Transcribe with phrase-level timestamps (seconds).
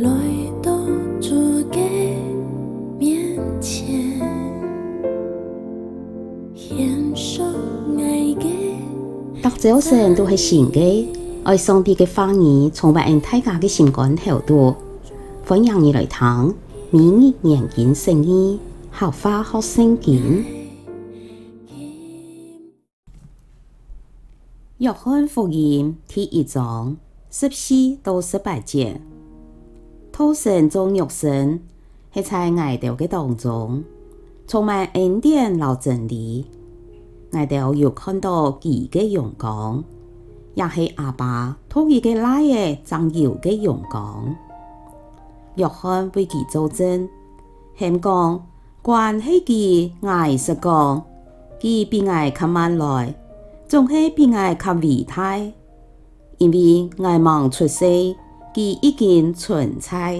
[0.00, 0.08] 来
[0.62, 0.70] 到
[1.20, 1.34] 主
[1.72, 2.14] 给
[3.00, 3.88] 面前，
[6.54, 7.44] 献上
[7.96, 8.74] 爱嘅。
[9.42, 11.04] 特早些人都係善嘅，
[11.42, 14.76] 愛上帝嘅話語，從為人大家嘅心肝頭度，
[15.44, 16.54] 歡迎你來聽，
[16.90, 18.60] 每日研經聖經，
[18.92, 20.44] 合法學聖經。
[24.76, 26.96] 約翰福音第一章
[27.30, 28.98] 十四到十八節。
[30.18, 31.60] 土神中，玉神，
[32.12, 33.84] 他在哀悼的当中，
[34.48, 36.44] 充满恩典和真理。
[37.30, 39.84] 哀悼又看到奇的勇光，
[40.56, 44.34] 也系阿爸托伊的拉耶，重要的勇光。
[45.54, 47.08] 约翰为他做证，
[47.78, 48.46] 他讲，
[48.82, 53.14] 关系他的哀讲，他悲爱今晚来，
[53.68, 55.36] 总是悲爱卡伟大，
[56.38, 57.86] 因为哀忙出世。
[58.58, 60.18] 伊已经存在。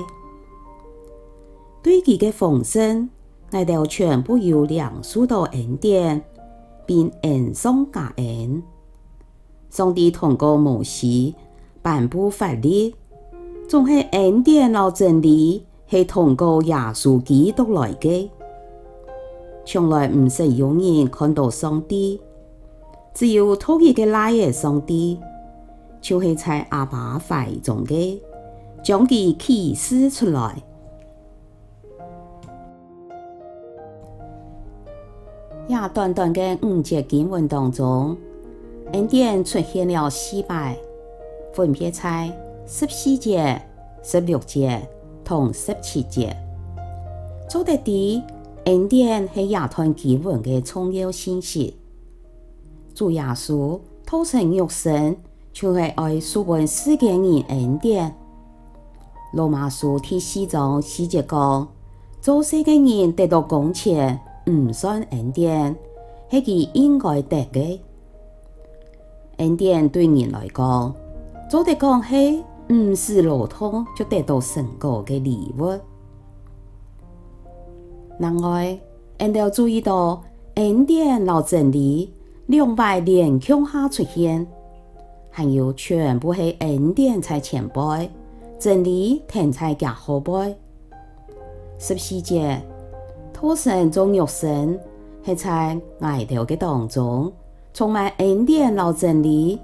[1.83, 3.11] 对佢嘅奉身，
[3.51, 6.23] 爱条全部由两数道恩典，
[6.87, 8.63] 并恩宠加恩。
[9.71, 11.35] 上帝通过母事
[11.83, 12.95] 颁布法律，
[13.69, 18.29] 总系恩典捞真理系通过耶稣基督来嘅，
[19.67, 22.21] 从来唔使用人看到上帝，
[23.13, 25.19] 只有托伊佢拉耶上帝。
[26.01, 28.19] 就是在阿爸怀中嘅，
[28.83, 30.61] 将佮启示出来。
[35.69, 38.17] 亚短短嘅五节经文当中，
[38.93, 40.77] 恩典出现了四摆，
[41.53, 42.27] 分别在
[42.67, 43.61] 十四节、
[44.03, 44.81] 十六节
[45.25, 46.35] 同十七节。
[47.51, 48.23] 做到底，
[48.65, 51.75] 恩典是亚短经文的重要信息。
[52.95, 55.17] 主耶稣托成肉身。
[55.53, 58.15] 就会爱书本、世间人恩典。
[59.33, 61.67] 罗马书第四藏细节讲，
[62.21, 64.19] 做世间人得到公钱，
[64.51, 65.75] 唔算恩典，
[66.31, 67.79] 迄个应该得嘅。
[69.39, 70.95] 恩典对人来讲，
[71.51, 75.71] 做得讲起唔是路通，就得到神果嘅礼物。
[78.19, 78.79] 另外，
[79.21, 80.23] 一要注意到
[80.57, 82.13] 恩典老真理，
[82.47, 84.47] 另外年强下出现。
[85.31, 87.79] 还有全部是恩典才前辈，
[88.59, 90.33] 真理天才加后辈。
[91.79, 92.61] 十四节，
[93.33, 94.79] 土神种肉生
[95.23, 97.33] 是在哀头的当中，
[97.73, 99.59] 充满恩典老真理，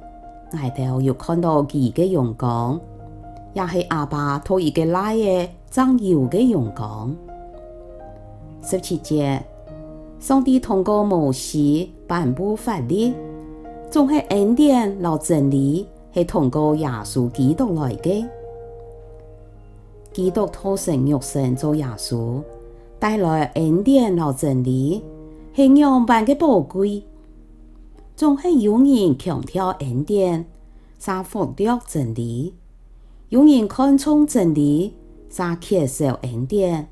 [0.52, 2.78] 哀头又看到自己的阳光，
[3.52, 7.14] 也是阿爸托儿的拉的长幼的阳光。
[8.62, 9.42] 十七节，
[10.20, 13.12] 上帝通过某些颁布法律。
[13.94, 18.28] 仲系恩典留真理，系通过耶稣基督来嘅。
[20.12, 22.42] 基督托成肉身做耶稣，
[22.98, 25.04] 带来恩典留真理，
[25.54, 27.04] 是羊般的宝贵。
[28.16, 30.44] 总系有人强调恩典，
[30.98, 32.52] 杀法律真理；
[33.28, 34.94] 有人看穿真理，
[35.30, 36.88] 杀缺少恩典。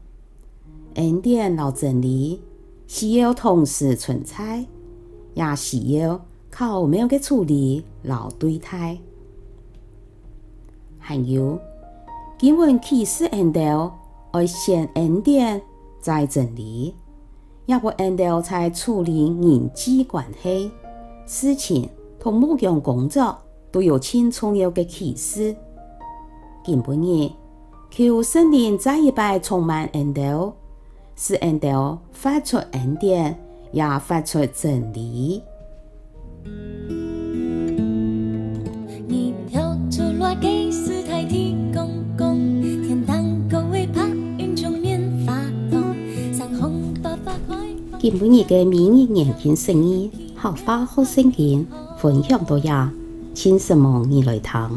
[0.94, 2.40] 恩典六真理
[2.86, 4.64] 需要同时存在，
[5.34, 6.20] 也是要。
[6.52, 8.98] 靠咩嘅处理老对胎。
[10.98, 11.58] 还有，
[12.38, 13.90] 基本启示恩德，
[14.32, 15.60] 爱先恩典，
[15.98, 16.94] 在真理；
[17.66, 20.70] 要不恩德才处理人际关系
[21.26, 21.88] 事情，
[22.20, 23.36] 同目标工作
[23.72, 25.56] 都有很重要的启示。
[26.62, 27.30] 今不言，
[27.90, 30.52] 求圣灵再一摆充满恩德，
[31.16, 33.36] 使恩德发出恩典，
[33.72, 35.42] 也发出真理。
[48.02, 51.32] 给每日的每日言简胜意，荷花好生健》，
[51.96, 52.92] 分享到呀，
[53.32, 54.68] 请什么你来谈？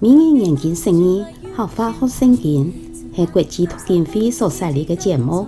[0.00, 1.24] 每日言简胜意，
[1.54, 2.44] 荷花好生健》
[3.14, 5.46] 是国际脱单会所设立的节目，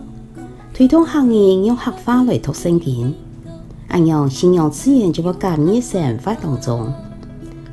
[0.72, 3.12] 推动行业用荷花来脱身经。
[3.88, 6.92] 安阳信仰自然就会感日生活当中，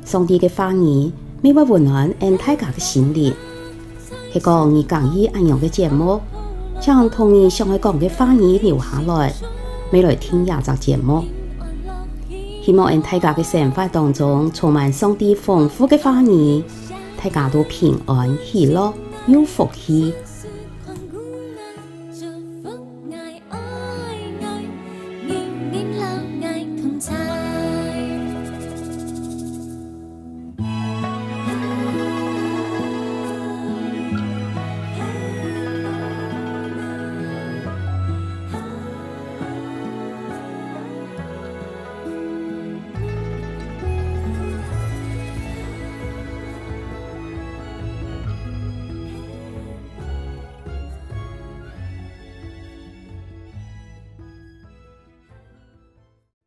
[0.04, 3.32] 上帝的话语每晚温暖俺大家的心灵，
[4.32, 6.20] 系个你讲一安阳的节目。
[6.80, 9.32] 将童年上海讲嘅花语留下来，
[9.92, 11.24] 未来听廿集节目。
[12.64, 16.62] 希望俺大家嘅生活当中充满上帝丰富嘅花语，
[17.22, 18.92] 大家都平安、喜乐、
[19.26, 20.12] 有福气。